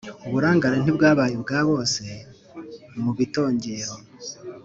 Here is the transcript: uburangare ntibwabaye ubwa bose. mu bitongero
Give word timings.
uburangare 0.27 0.75
ntibwabaye 0.79 1.33
ubwa 1.35 1.59
bose. 1.69 2.03
mu 3.01 3.11
bitongero 3.17 3.93